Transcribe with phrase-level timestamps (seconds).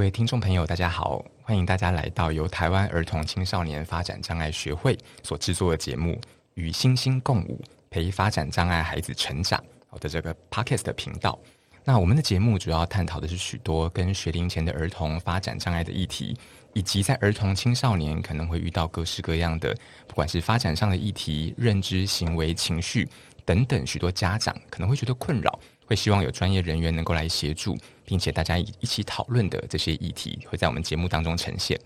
[0.00, 6.12] 各位听众朋友，大家好，欢迎大家来到由台湾儿童青少年发展障碍学会所制作的节目
[6.54, 9.62] 《与星星共舞》，陪发展障碍孩子成长。
[9.90, 11.38] 我的这个 Podcast 的频道。
[11.84, 16.34] 那我们的节目主要探讨的是许多跟学龄前的儿童发展障碍的议题，
[16.72, 23.06] 以及在儿童青少年可能会遇到各式各样的，不管是发展上的议题、认知、行为、情绪
[23.44, 25.60] 等等，许多家长可能会觉得困扰。
[25.90, 31.76] 会希望有专业人员能够来协助，并且大家一一起讨论的这些议题，会在我们节目当中呈现。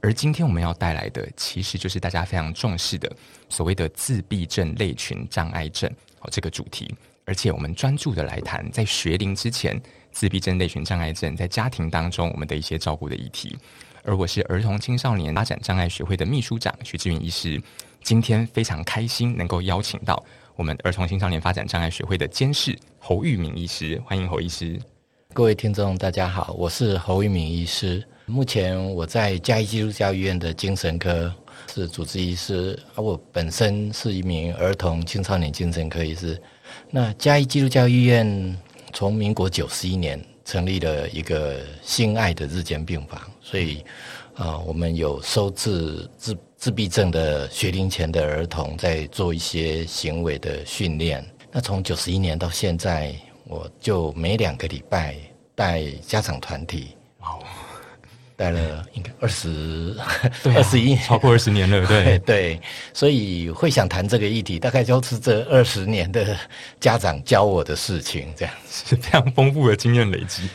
[0.00, 3.10] 而今天我们要带来的，其实就是大家非常重视的
[3.48, 6.94] 所谓的自闭症类群障碍症哦这个主题。
[7.24, 13.58] 而且我们专注的来谈，在学龄之前，自闭症类群障碍症在家庭当中我们的一些照顾的议题。
[14.04, 17.60] 而我是儿童青少年发展障碍学会的秘书长徐志云医师，
[18.04, 20.24] 今天非常开心能够邀请到。
[20.58, 24.76] 我们儿童青少年发展障碍学会的监事侯玉敏医师，欢迎侯医师。
[25.32, 28.04] 各位听众，大家好，我是侯玉敏医师。
[28.26, 31.32] 目前我在嘉义基督教医院的精神科
[31.72, 36.36] 是主治医师，而我本身是一名儿童青少年精神科医师。
[36.90, 38.58] 那嘉义基督教医院
[38.92, 43.84] 从民国九十一年成立了一个心爱的日间病房，所以
[44.34, 51.24] 啊、我们有收治治自闭症的学龄前的儿童，在做一些行为的训练。
[51.52, 53.14] 那从九十一年到现在，
[53.44, 55.14] 我就每两个礼拜
[55.54, 57.38] 带家长团体，哦，
[58.34, 59.96] 带了应该二十
[60.52, 62.60] 二十一，超过二十年了，对 对。
[62.92, 66.36] 所以会想谈这个议题，大概就是这二十年的
[66.80, 70.48] 家长教我的事情，这样是非常丰富的经验累积。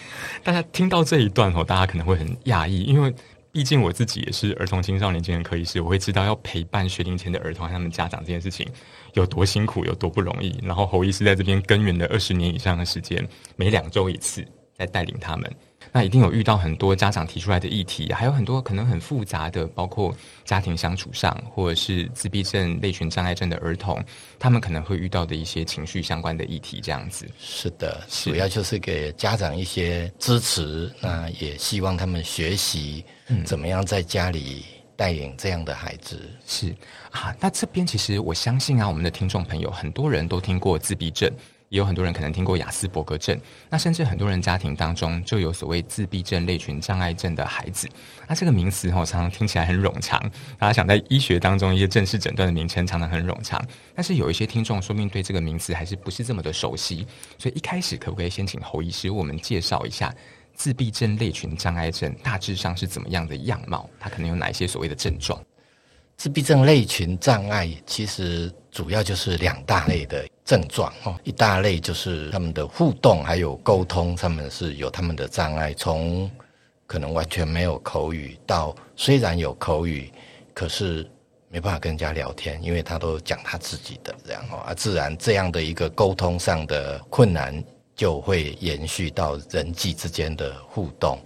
[0.43, 3.15] 大家听到这一段哦，大家可能会很讶异，因为。
[3.53, 8.67] 毕竟我自己也是儿童青少年精神科医师，我会知道要陪伴学龄前的儿童和他们家长这件事情
[9.13, 10.59] 有多辛苦，有多不容易。
[10.63, 13.23] 然后侯医师在这边耕耘了二十年以上的时间，
[13.55, 14.43] 每两周一次
[14.77, 15.51] 在带领他们。
[15.91, 24.03] 那一定有遇到很多家长提出来的议题，还有很多可能很复杂的，包括家庭相处上，或者是自闭症类群障碍症的儿童，
[24.39, 27.29] 他们可能会遇到的一些情绪相关的议题，这样子。
[27.37, 33.03] 是的，主要就是给家长一些支持，那也希望他们学习
[33.45, 34.63] 怎么样在家里
[34.95, 36.17] 带领这样的孩子。
[36.23, 36.75] 嗯、是
[37.11, 41.29] 啊，那这边其实我相信啊，我们的听众朋友很多人都听过自闭症。
[41.73, 43.35] 也有很多人可能听过亚斯伯格症，
[43.67, 47.89] 那甚至很多人家庭当中就有所谓自闭症类群障碍症的孩子。
[48.27, 50.21] 那这个名词哈，常常听起来很冗长。
[50.59, 53.59] 大家想在医学当中一些正式诊断的名称，常常很冗长。
[53.95, 57.07] 但是有一些听众说不定对这个名词还是不是这么的熟悉，
[57.39, 60.13] 所以一开始可不可以先请侯医师为我们介绍一下
[60.53, 63.89] 自闭症类群障碍症大致上是怎么样的样貌？
[63.99, 65.43] 它可能有哪一些所谓的症状？
[66.17, 76.29] 自闭症类群障碍其实主要就是两大类的症状哦，一大类就是他们的互动还有沟通上面是有他们的障碍，从
[76.87, 80.11] 可能完全没有口语到虽然有口语，
[80.53, 81.05] 可是
[81.49, 87.63] 没办法跟人家聊天，因为他都讲他自己的这样哦，啊，自然这样的一个沟通上的困难
[87.95, 91.19] 就会延续到人际之间的互动，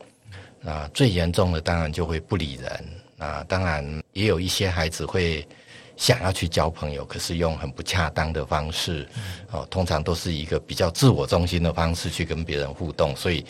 [0.59, 2.85] 那最严重的当然就会不理人。
[3.17, 5.47] 啊，当然也有一些孩子会
[5.95, 9.07] 想要去交朋友，可是用很不恰当的方式，
[9.51, 13.43] 哦，通常都是一个比较自我中心的方式去跟别人互动，所以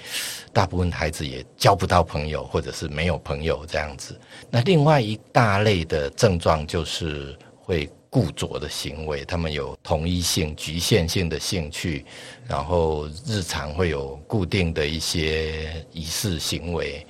[0.54, 4.18] 大部分孩子也交不到朋友，或者是没有朋友这样子。
[4.50, 12.06] 那另外一大类的症状就是会固着的行为，他们有同一性、局限性的兴趣，
[12.48, 17.06] 然后日常会有固定的一些仪式行为。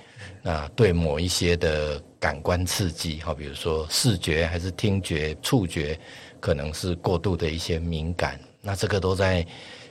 [0.47, 5.99] 那对某一些的感官刺激，好，比如说视觉还是听觉、触觉，
[6.39, 9.45] 可能是过度的一些敏感，那这个都在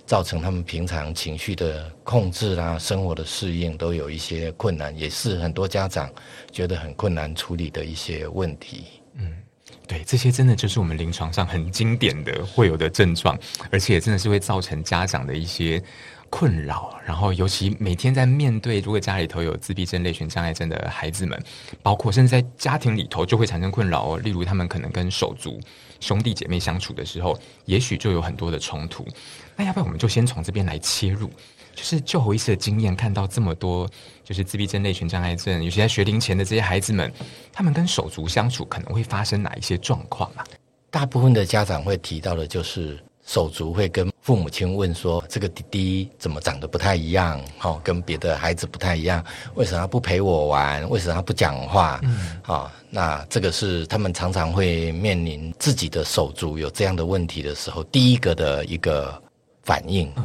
[0.07, 6.11] 造成他们平常情绪的控制啦、生活的适应都有一些困难，也是很多家长
[6.51, 8.85] 觉得很困难处理的一些问题。
[9.19, 9.37] 嗯，
[9.87, 13.39] 对，这些真的就是我们临床上很经典的会有的症状，
[13.71, 15.83] 而且真的是会造成家长的一些。
[16.39, 21.43] 困扰，然后尤其每天在面对如果家里头有自闭症、类群障碍症的孩子们，
[21.83, 24.19] 包括甚至在家庭里头就会产生困扰哦。
[24.19, 25.59] 例如他们可能跟手足
[25.99, 29.07] 兄弟姐妹相处的时候，也许就有很多的冲突。
[29.57, 31.31] 那要不要我们就先从这边来切入，
[31.75, 33.89] 就是就侯医师的经验，看到这么多
[34.23, 37.11] 就是自闭症、类群障碍症，尤其在学龄前的这些孩子们，
[37.51, 40.45] 他们跟手足相处可能会发生哪一些状况啊？
[40.91, 43.03] 大部分的家长会提到的就是。
[43.29, 47.41] 手足会跟父母亲问说：“这个弟弟怎么长得不太一样？
[47.63, 49.25] 哦，跟别的孩子不太一样，
[49.55, 50.91] 为什么他不陪我玩？
[50.91, 52.01] 为什么他不讲话？
[52.03, 59.17] 嗯，哦，那这个是他们常常会面临自己的手足有这样的问题的时候，第一个的一个
[59.63, 60.13] 反应。
[60.17, 60.25] 嗯，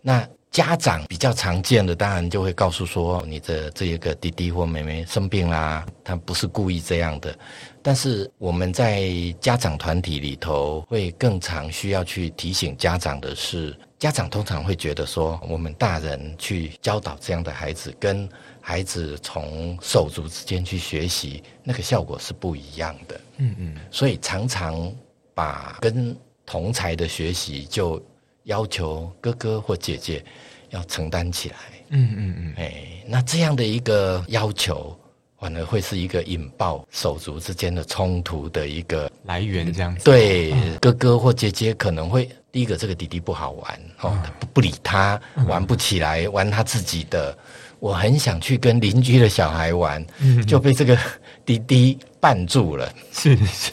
[0.00, 7.36] 那家长比较常见的，当然就会告诉说：你的这一个弟弟或妹妹生病啦，他不是故意这样的。”
[7.84, 18.26] 但是我们在家长团体里头，会更常需要去提醒家长的是，家长通常会觉得说，我们大人去教导这样的孩子，跟
[18.58, 23.20] 孩子从手足之间去学习，那个效果是不一样的。
[23.36, 24.90] 嗯嗯，所以常常
[25.34, 26.16] 把跟
[26.46, 28.02] 同才的学习，就
[28.44, 30.24] 要求哥哥或姐姐
[30.70, 31.56] 要承担起来。
[31.90, 34.98] 嗯嗯嗯，哎，那这样的一个要求。
[35.44, 40.02] 反而会是一个引爆手足之间的冲突的一个来源，这样子。
[40.02, 47.36] 对，嗯、哥哥或姐姐可能会第一个，这个弟弟不好玩，哦，嗯、不不理他，玩不起来，玩他自己的。
[47.84, 50.96] 我很想去跟邻居的小孩玩，嗯、就被这个
[51.44, 52.90] 弟弟绊住了。
[53.12, 53.72] 是是，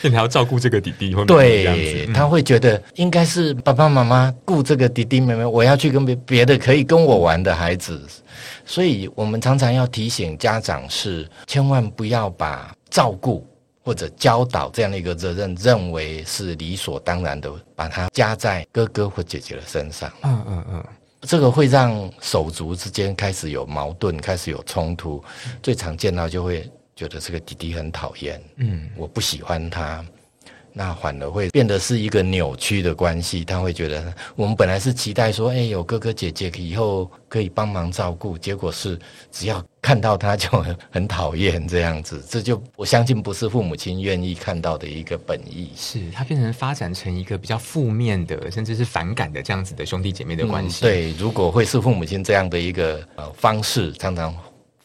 [0.00, 8.00] 你还要照顾这个弟弟，对，他会觉得应该是爸爸妈妈顾这个弟弟妹妹，我要去跟别别的可以跟我玩的孩子。
[8.64, 13.46] 所以我们常常要提醒家长是，千万不要把照顾
[13.84, 20.10] 或者教导这样的一个责任认为是理所当然的，把它加在哥哥或姐姐的身上。
[20.22, 20.84] 嗯嗯嗯，
[21.22, 25.22] 这个会让手足之间开始有矛盾，开始有冲突。
[25.62, 30.04] 最常见到就会觉得这个弟弟很讨厌，嗯，我不喜欢他。
[30.72, 38.98] 那反而会变得是一个扭曲的关系，他会觉得我们本来是期待说，哎，有哥哥姐姐以后可以帮忙照顾，结果是
[39.32, 45.70] 只要看到他就很很讨厌这样子， 这就我相信不是父母亲愿意看到的一个本意。
[45.76, 50.84] 是他变成发展成一个比较负面的，甚至是反感的这样子的兄弟姐妹的关系。
[50.84, 54.34] 嗯，对，如果会是父母亲这样的一个呃方式，常常。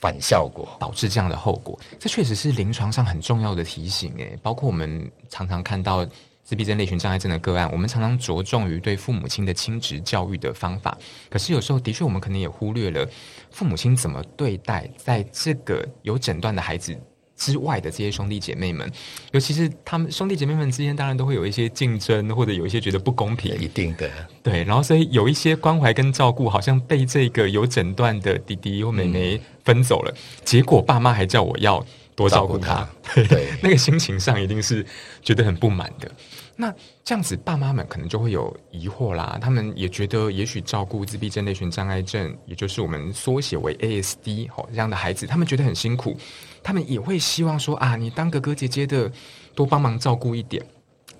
[0.04, 4.38] 反效果导致这样的后果，这确实是临床上很重要的提醒诶。
[4.44, 6.06] 包括我们常常看到
[6.44, 10.98] 自闭症类群障碍症的个案，我们常常着重于对父母亲的亲职教育的方法，
[11.30, 13.08] 可是有时候的确我们可能也忽略了
[13.50, 16.94] 父母亲怎么对待在这个有诊断的孩子
[17.35, 18.89] 之外的这些兄弟姐妹们，
[19.31, 23.53] 尤其是他们兄弟姐妹们之间，当然都会有一些竞争，或者有一些觉得不公平。
[23.59, 24.09] 一定的，
[24.41, 24.63] 对。
[24.63, 30.13] 然后，所以有一些关怀跟照顾，好像被这个有诊断的弟弟或妹妹分走了。
[30.15, 31.83] 嗯、结果，爸妈还叫我要
[32.15, 32.88] 多照顾他，
[33.62, 34.85] 那个心情上一定是
[35.21, 36.12] 觉得很不满的。
[36.56, 36.74] 那
[37.04, 39.38] 这样子，爸妈们可能就会有疑惑啦。
[39.42, 46.16] 他们也觉得，也许照顾自闭症类群障碍症，也就是我们缩写为 ASD 哦这样的孩子，他们觉得很辛苦。
[46.62, 49.12] 他们也会希望说啊，你当哥哥姐姐的，
[49.56, 50.64] 多帮忙照顾一点。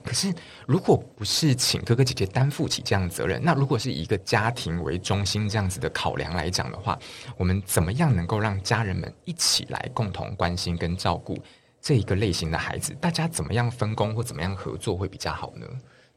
[0.04, 0.34] 可是，
[0.68, 7.00] 如果不是请哥哥姐姐担负起这样的责任，那如果是以一个家庭为中心这样子的考量来讲的话，
[7.38, 11.38] 我们怎么样能够让家人们一起来共同关心跟照顾
[11.84, 12.96] 这一个类型的孩子？
[13.02, 15.68] 大家怎么样分工或怎么样合作会比较好呢？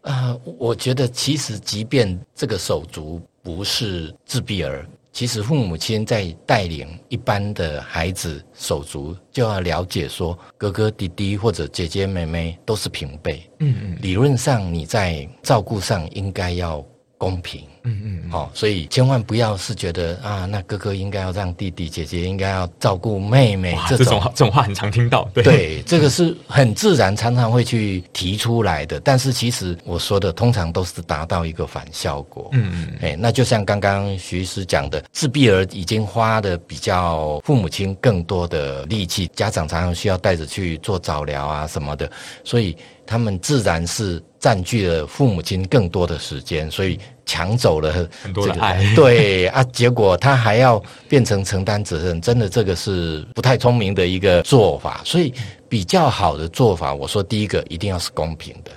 [0.02, 4.86] 呃，我觉得其实即便这个手足不是自闭儿。
[5.12, 13.50] 其实父母亲在带领一般的孩子手足，就要了解说，哥哥弟弟或者姐姐妹妹都是平辈。
[13.58, 16.84] 嗯嗯，理论上你在照顾上应该要
[17.18, 17.66] 公平。
[17.86, 23.78] 嗯嗯，好、哦，所以千万不要是觉得啊，那哥哥应该要让弟弟，姐姐应该要照顾妹妹。
[23.88, 25.28] 这种这种这种话很常听到。
[25.32, 28.98] 对，对，这个是很自然，常常会去提出来的。
[28.98, 32.50] 但是其实我说的通常都是达到一个反效果。
[32.52, 42.10] 嗯嗯，哎，那就像刚刚徐医师讲的，自闭儿已经花的比较父母亲更多的力气，家长常常需要带着去做早疗啊什么的，
[42.42, 42.76] 所以
[43.06, 46.98] 他们自然是占据了父母亲更多的时间，所以。
[47.26, 55.02] 抢走了很多的爱，对啊，结果他还要变成承担责任，真的这个是不太聪明的一个做法。
[55.04, 55.34] 所以
[55.68, 58.70] 比较好的做法，我说第一个一定要是公平的，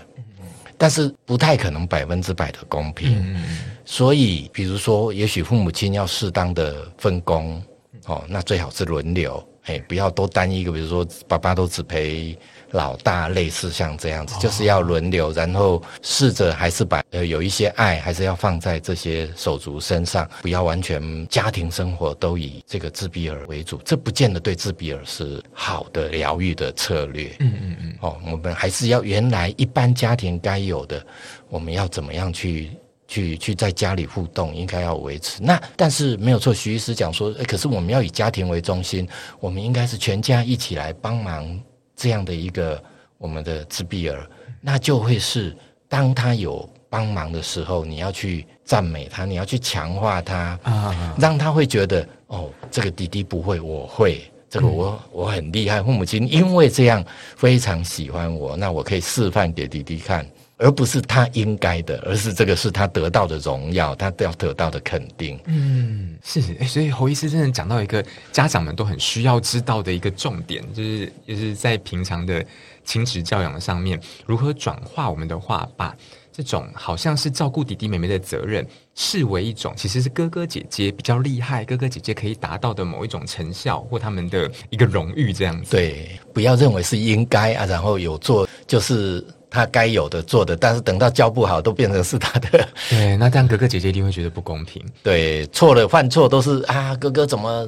[0.77, 3.39] 但是不太可能百分之百的公平。
[3.85, 7.61] 所以比如说，也许父母亲要适当的分工，
[8.07, 9.41] 哦，那最好是轮流。
[9.65, 12.35] 哎，不要都单一个，比如说爸爸都只陪
[12.71, 27.35] 老大，类似像这样子，就是要轮流，然后试着还是把呃有一些爱，还是要放在这些手足身上，不要完全家庭生活都以这个自闭儿为主，这不见得对自闭儿是好的疗愈的策略。
[27.39, 27.95] 嗯嗯嗯。
[28.01, 31.05] 哦，我们还是要原来一般家庭该有的，
[31.49, 32.71] 我们要怎么样去？
[33.11, 35.41] 去去在家里互动，应该要维持。
[35.41, 39.09] 那但是没有错，徐医师讲说，诶，可是我们要以家庭为中心，
[39.39, 41.59] 我们应该是全家一起来帮忙
[41.99, 42.81] 这样的一个
[43.17, 44.25] 我们的自闭儿，
[44.61, 45.53] 那就会是
[45.89, 55.83] 当他有帮忙的时候，你要去赞美他，你要去强化他，啊，让他会觉得哦，这个弟弟不会，我会，这个我我很厉害。
[55.83, 57.03] 父母亲因为这样
[57.35, 60.25] 非常喜欢我，那我可以示范给弟弟看。
[60.59, 65.39] 而不是他应该的，而是这个是他得到的荣耀，他要得到的肯定。
[65.45, 72.45] 嗯，是，所以侯医师真的讲到一个家长们都很需要知道的一个重点，就是就是在平常的
[72.83, 75.95] 亲子教养上面，如何转化我们的话，把
[76.33, 85.71] 这种好像是照顾弟弟妹妹的责任，视为一种其实是哥哥姐姐比较厉害，哥哥姐姐可以达到的某一种成效或他们的一个荣誉，这样子。
[85.71, 89.25] 对，不要认为是应该啊，然后有做就是。
[89.49, 92.69] 他该有的做的，但是等到教不好，都变成是他的。
[92.89, 94.83] 对，那这样哥哥姐姐一定会觉得不公平。
[95.01, 97.67] 对，错了犯错都是啊，哥哥怎么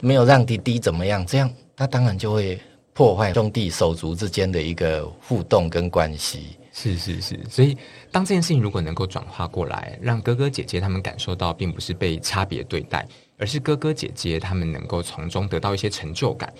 [0.00, 1.24] 没有让弟弟怎么样？
[1.24, 2.58] 这样他当然就会
[2.92, 6.56] 破坏兄弟手足之间的一个互动跟关系。
[6.72, 7.76] 是是是，所以
[8.12, 13.06] 当这件事情如果能够转化过来，让哥哥姐姐他们感受到，并不是被差别对待，
[13.38, 16.50] 而是哥哥姐姐他们能够从中得到一些成就感。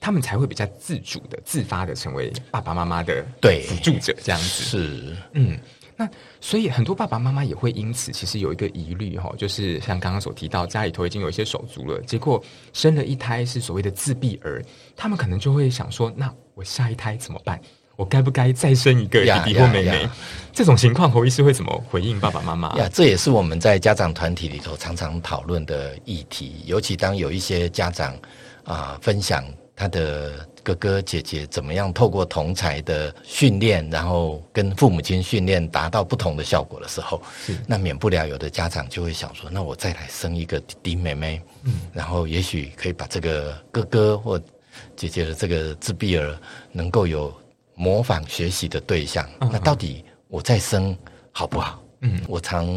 [0.00, 5.58] 他们才会比较自主的、自发的成为爸爸妈妈的对辅助者，这样子是嗯，
[5.94, 6.08] 那
[6.40, 12.42] 所以很多爸爸妈妈也会因此其实有一个疑虑哈，就是像刚刚所提到，家里头已经有一些手足了，结果
[12.72, 14.64] 生了一胎是所谓的自闭儿，
[14.96, 17.60] 他们可能就会想说，那我下一胎怎么办？
[17.96, 20.08] 我该不该再生一个弟弟或妹妹？
[20.54, 22.74] 这种情况，侯医师会怎么回应爸爸妈妈？
[22.78, 28.14] 呀，这也是我们在家长团体里头常常讨论的议题，尤其当有一些家长
[28.64, 29.44] 啊、呃、分享。
[29.80, 37.22] 他的哥哥姐姐怎么样透过同才的训练，然后跟父母亲训练，达到不同的效果的时候，
[37.66, 44.38] 那免不了有的家长就会想说：那我再来生一个弟弟妹妹，嗯，然后也许可以把这个哥哥或
[44.96, 46.38] 姐姐的这个自闭儿
[46.72, 47.34] 能够有
[47.74, 49.26] 模仿学习的对象。
[49.38, 50.94] 那到底我再生
[51.32, 51.82] 好不好？
[52.00, 52.68] 嗯，我常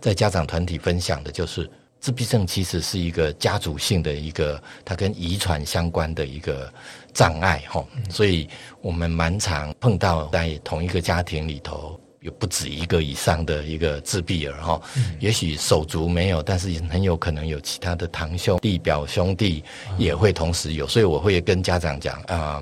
[0.00, 1.70] 在家长团体分享的就是。
[2.02, 6.70] 自闭症其实是一个家族性的一个，它跟遗传相关的一个
[7.14, 8.48] 障碍哈，所以
[8.80, 14.82] 我们蛮常碰到在同一个家庭里头有不止一个以上的一个自闭儿哈，
[15.20, 19.62] 也许手足没有，但是很有可能有其他的堂兄弟、表兄弟
[19.96, 22.60] 也会同时有，所以我会跟家长讲啊。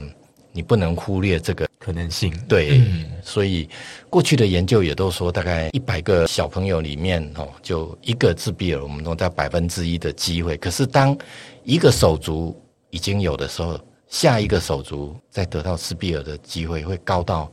[0.52, 3.66] 你不能忽略这个可能性，对，嗯、所以
[4.10, 10.58] 过去的研究也都说，大概一百个小朋友里面哦，就一个自闭儿，我们都在百分之一的机会。
[10.58, 11.16] 可是当
[11.64, 12.54] 一个手足
[12.90, 17.50] 已经有的时候，下一个手足再得到自闭儿的机会会高到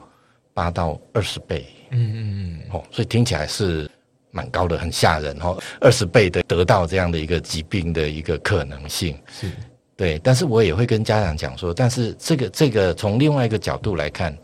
[0.54, 1.66] 八到二十倍。
[1.92, 3.90] 嗯嗯嗯，哦，所以听起来是
[4.32, 9.50] 蛮高的，很吓人哦，二十倍的得到这样的一个疾病的一个可能性是。
[9.98, 14.38] 对，但是我也会跟家长讲说，但是这个这个从另外一个角度来看，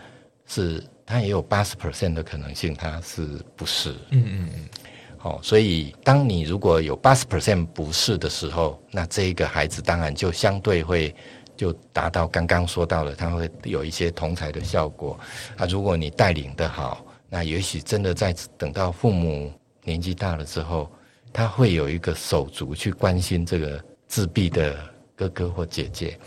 [0.48, 3.22] 是他也有八十 percent 的可能性，他是
[3.55, 3.91] 不是？
[4.10, 4.69] 嗯嗯嗯。
[5.15, 11.15] 好，所以当你如果有八十 percent 不是的时候，那这一个孩子当然就相对会
[11.55, 15.19] 就达到刚刚说到的，他会有一些同才的效果。
[15.55, 20.91] 啊，如果你带领的好，那也许真的在等到父母年纪大了之后，
[21.31, 24.75] 他会有一个手足去关心这个自闭的。
[25.29, 26.17] 哥哥或姐姐，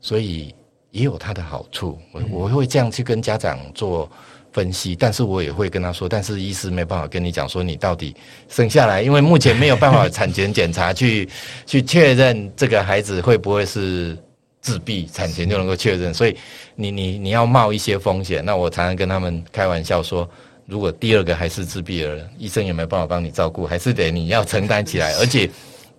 [0.00, 0.54] 所以
[0.90, 1.98] 也有他的好处。
[2.12, 4.10] 我我会这样去跟家长做
[4.52, 8.14] 分析，但是我也会跟他说，但是医师没办法跟你讲说你到底
[8.48, 11.28] 生下来，因为目前没有办法产前检查去
[11.66, 14.18] 去确认这个孩子会不会是
[14.60, 16.12] 自闭，产前就能够确认。
[16.12, 16.36] 所以
[16.74, 18.44] 你你你要冒一些风险。
[18.44, 20.28] 那我常常跟他们开玩笑说，
[20.66, 25.48] 如果第二个还是自闭儿，医生也没有办法帮你照顾，还是得你要承担起来，而且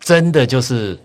[0.01, 0.99] 真的就是。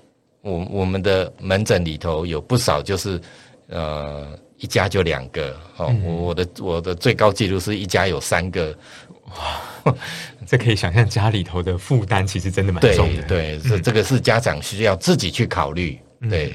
[0.46, 3.20] 我我们的门诊里头有不少，就是
[3.68, 5.86] 呃一家就两个哦。
[5.86, 8.72] 我、嗯、我的我的最高纪录是一家有三个，
[9.84, 9.94] 哇，
[10.46, 13.22] 这可以想象家里头的负担其实真的蛮重的。
[13.24, 15.98] 对，这、嗯、这个是家长需要自己去考虑。
[16.30, 16.46] 对。
[16.46, 16.52] 嗯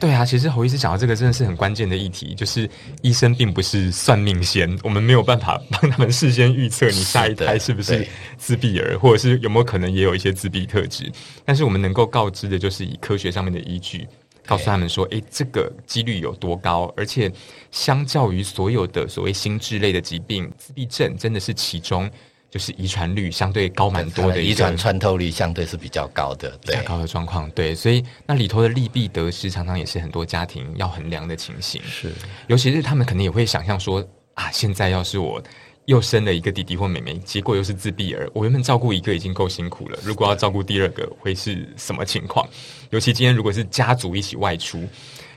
[0.00, 2.68] 对啊，其实侯医师讲到这个真的是很关键的议题，就是
[3.02, 11.12] 医生并不是算命仙，我们没有办法帮他们事先预测你下一胎是不是自闭儿，或者是有没有可能也有一些自闭特质。
[11.44, 14.08] 但是我们能够告知的就是以科学上面的依据
[14.46, 16.90] 告诉他们说，诶，这个几率有多高？
[16.96, 17.30] 而且，
[17.70, 22.10] 相较于所有的所谓心智类的疾病，自闭症真的是其中。
[22.50, 31.80] 就是遗传率相对高蛮多的，遗传穿透率相对是比较高的，对，比较高的状况，对，所以那里头的利弊得失，常常也是很多家庭要衡量的情形。
[31.84, 32.12] 是，
[32.48, 34.04] 尤其是他们可能也会想象说
[34.34, 35.40] 啊，现在要是我
[35.84, 42.48] 又生了一个弟弟或妹妹，结果又是自闭儿，我原本照顾一个已经够辛苦了，如果要照顾第二个，会是什么情况？
[42.90, 44.84] 尤其今天如果是家族一起外出，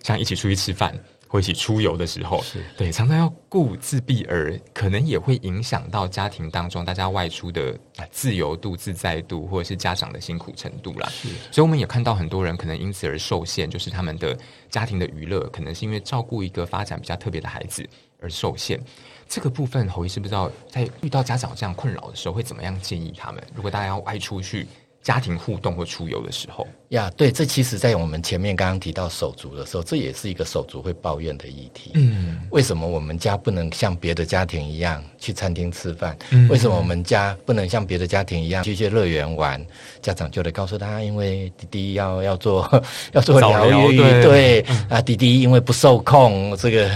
[0.04, 0.98] 像一起出去吃饭。
[1.34, 2.44] 会一起出游的时候，
[2.78, 7.76] 对，常常要顾自闭儿，可能也会影响到家庭当中大家外出的
[8.12, 11.12] 自由度、自在度，或者是家长的辛苦程度啦。
[11.52, 14.38] 所以我们也看到很多人可能因此而受限，就是他们的
[14.70, 17.84] 家庭的娱乐，可能是因为照顾一个发展比较特别的孩子
[18.22, 18.80] 而受限。
[19.28, 23.44] 这个部分，侯医师不知道在遇到家长这样困扰的时候，会怎么样建议他们？
[23.56, 24.68] 如果大家要外出去。
[25.04, 31.92] 家庭互动或出游的时候呀，yeah, 对，这其实，在我们前面刚刚提到手足的时候，这也是一个手足会抱怨的议题。
[31.96, 36.18] 嗯，为什么我们家不能像别的家庭一样去餐厅吃饭？
[36.32, 39.64] 嗯，为什么我们家不能像别的家庭一样去一些乐园玩？
[40.02, 46.90] 家长就得告诉他，因为弟弟要要做要做疗愈，对，啊，弟弟因为不受控，这个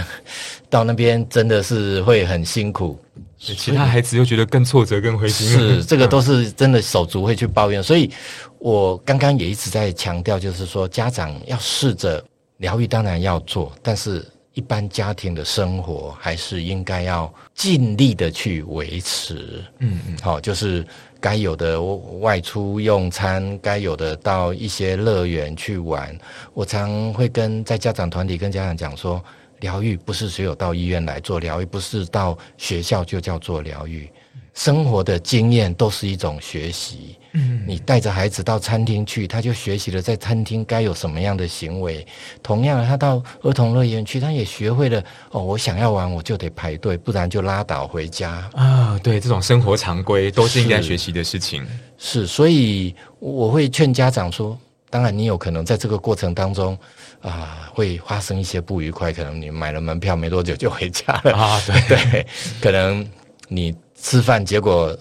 [0.69, 2.97] 到那边真的是会很辛苦。
[3.39, 5.47] 其他孩子又觉得更挫折、更灰心。
[5.47, 7.81] 是， 这个都是真的手足会去抱怨。
[7.81, 8.09] 所以
[8.57, 12.23] 我刚刚也一直在强调，就是说家长要试着
[12.57, 19.63] 疗愈，当然要做，但是一般家庭的生活还是应该要尽力的去维持。
[19.79, 20.83] 嗯嗯，好，就是
[21.21, 26.17] 该有的外出用餐，该有的到一些乐园去玩。
[26.55, 29.23] 我常会跟在家长团体跟家长讲说。
[29.59, 34.09] 疗愈不是只有到医院来做疗愈，不是到学校就叫做疗愈。
[34.53, 37.15] 生活的经验都是一种学习。
[37.33, 42.03] 嗯，你带着孩子到餐厅去，他就学习了在餐厅该有什么样的行为。
[42.41, 48.49] 同样，他到儿童乐园去，他也学会了哦，我想要玩，我就得排队，不然就拉倒回家。
[48.53, 51.63] 啊，对，这种生活常规都是应该学习的事情。
[51.99, 54.57] 是，是，所以我会劝家长说，
[54.89, 56.75] 当然你有可能在这个过程当中。
[57.21, 61.33] 啊，会发生一些不愉快，可能你买了门票没多久就回家了。
[61.33, 61.97] 啊，对。
[62.11, 62.27] 对，
[62.61, 63.07] 可能
[63.47, 64.95] 你吃饭，结果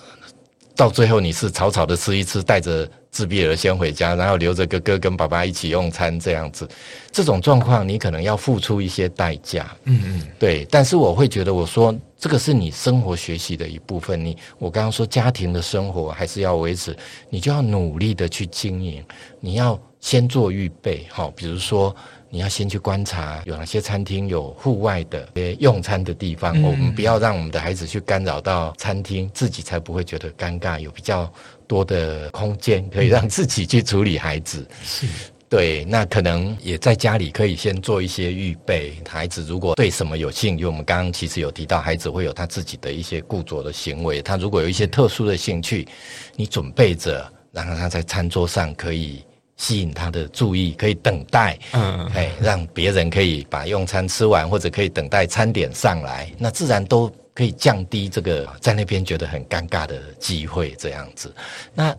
[0.74, 6.68] 到最后你是草草的吃一吃，带着自闭儿先回家，然后留着哥哥跟爸爸一起用餐这样子，
[7.10, 16.96] 这种状况你可能要付出一些代价，嗯嗯，对，但是我会觉得，我说这个是你生活学习的一部分，你我刚刚说家庭的生活还是要维持，
[17.30, 19.02] 你就要努力的去经营，
[19.40, 21.94] 你要先做预备，好，比如说。
[22.28, 25.28] 你要先去观察有哪些餐厅有户外的
[25.60, 30.78] 用餐的地方，嗯，我们不要让我们的孩子去干扰到餐厅，自己才不会觉得尴尬。
[30.80, 31.32] 有比较
[31.66, 35.06] 多的空间可以让自己去处理孩子， 是
[35.48, 35.84] 对。
[35.84, 38.92] 那可能也在家里可以先做一些预备。
[39.08, 44.20] 孩子如果对什么有兴趣，我们刚刚其实有提到，孩子会有他自己的一些固着的行为。
[44.20, 45.86] 他如果有一些特殊的兴趣，
[46.34, 49.24] 你准备着，让他在餐桌上可以。
[49.56, 60.72] 吸引他的注意，可以等待，嗯，哎，让别人可以把用餐吃完，或者可以等待餐点上来，那自然都可以降低这个在那边觉得很尴尬的机会。
[60.78, 61.34] 这样子，
[61.74, 61.96] 那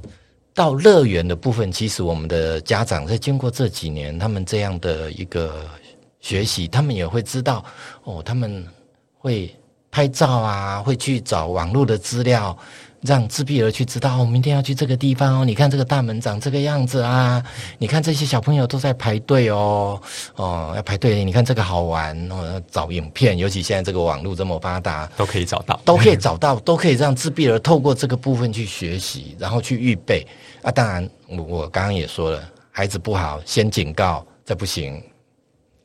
[0.53, 5.65] 到乐园的部分，其实我们的家长在经过这几年他们这样的一个
[6.19, 7.65] 学习，他们也会知道
[8.03, 8.63] 哦，他们
[9.17, 9.55] 会
[9.89, 12.55] 拍照啊，会去找网络的资料。
[13.01, 15.45] 让自闭儿去知道，我明天要去这个地方哦。
[15.45, 17.43] 你看这个大门长这个样子啊，
[17.77, 20.01] 你看这些小朋友都在排队哦，
[20.35, 21.23] 哦，要排队。
[21.23, 30.25] 你看这个好玩哦，找影片，尤其现在这个网络这么发达，都可以找到，都可以找到，都可以让自闭儿透过这个部分去学习，然后去预备。
[30.63, 35.01] 啊，当然，我我刚刚也说了，孩子不好，先警告，这不行。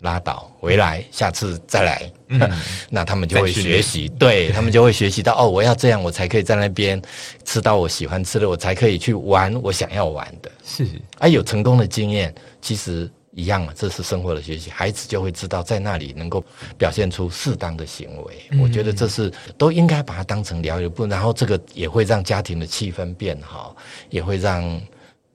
[0.03, 2.13] 拉倒，回来，下次再来。
[2.29, 2.41] 嗯、
[2.91, 7.01] 那他们就会学习，对他们就会学习到哦，我要这样，我才可以在那边
[7.45, 10.51] 吃到我喜欢吃的，我才可以去玩我想要玩的。
[10.65, 10.87] 是，
[11.19, 16.45] 啊，有成功的经验，其实一样啊，这是生活的学习，孩子就会知道在那里能够
[16.77, 18.35] 表现出适当的行为。
[18.51, 23.77] 嗯、我觉得这是都应该把它当成疗愈部，然后这个也会让家庭的气氛变好，
[24.11, 24.81] 也会让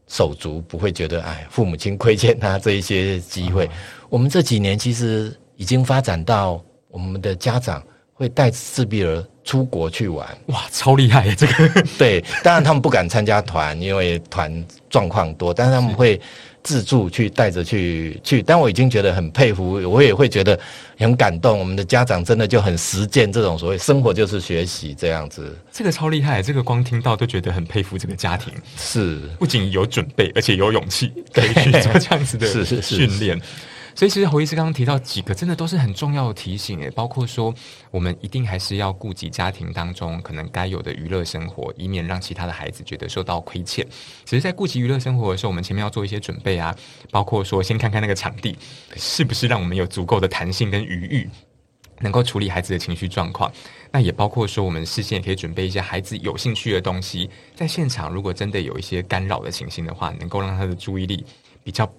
[0.07, 3.65] 手足不会觉得哎，父母亲亏欠他这一些机会。
[3.65, 3.69] 嗯
[4.09, 11.35] 我们这几年其实已经发展到，我们的家长会带自闭儿出国去玩，哇，超厉害！
[11.35, 16.17] 这个对，当然他们不敢参加团，因为团状况多，但是他们会
[16.67, 18.43] 自助去带着去去。
[18.43, 20.59] 但我已经觉得很佩服，我也会觉得
[20.97, 21.57] 很感动。
[21.57, 26.43] 我们的家长真的就很实践这种所谓生活就是学习这样子，这个超厉害！
[26.43, 33.41] 这个光听到都觉得很佩服这个家庭，是不仅有准备，而且有勇气可以去做 这样子的是是训练。
[33.97, 37.51] 所以其实侯医师刚刚提到几个，真的都是很重要的提醒诶，包括说
[37.89, 43.83] 我们一定还是要顾及家庭当中可能该有的娱乐生活，以免让其他的孩子觉得受到亏欠。
[44.23, 46.75] 其实，在顾及娱乐生活的时候，我们前面要做一些准备啊，
[47.09, 48.55] 包括说先看看那个场地
[48.95, 51.27] 是不是让我们有足够的弹性跟余裕，
[52.01, 53.51] 能够处理孩子的情绪状况。
[53.91, 61.25] 那也包括说，我们事先也可以准备一些孩子有兴趣的东西，在现场如果真的有一些干扰的情形的话，能够让他的注意力
[61.63, 61.91] 比较。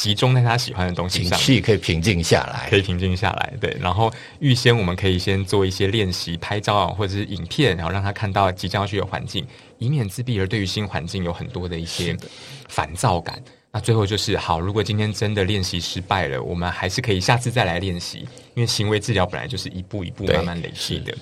[0.00, 3.52] 集中在他喜欢的东西上，情绪可以平静下来，可以平静下来。
[3.60, 12.16] 对，然后预先我们可以先做一些练习，拍照或者是影片，然后让他看到即将要去的环境，以免自闭而对于新环境有很多的一些
[12.66, 13.38] 烦躁感。
[13.70, 18.20] 那最后就是好，如果今天真的练习失败了，我们还是可以下次再来练习，
[18.54, 21.14] 因为行为治疗本来就是一步一步慢慢累积的。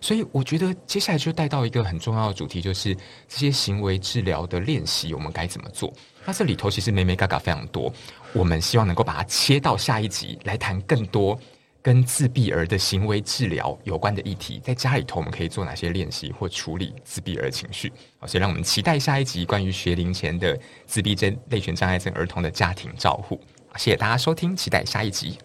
[0.00, 2.94] 所以我觉得接下来就带到一个很重要的主题，就是
[3.28, 5.92] 这些行为治疗的练习，我们该怎么做？
[6.24, 7.92] 那这里头其实眉眉角角非常多，
[8.32, 11.38] 我们希望能够把它切到下一集来谈更多
[11.82, 14.60] 跟自闭儿的行为治疗有关的议题。
[14.62, 17.92] 在家里头我们可以做哪些练习或处理自闭儿情绪？
[18.18, 23.40] 好，所以让我们期待下一集关于学龄前的自闭症类群障碍症儿童的家庭照护。
[23.76, 25.38] 谢谢大家收听，期待下一集。